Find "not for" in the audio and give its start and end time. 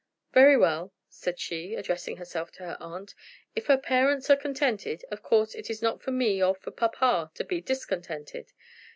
5.83-6.09